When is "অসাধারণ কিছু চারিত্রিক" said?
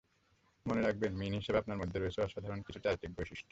2.21-3.11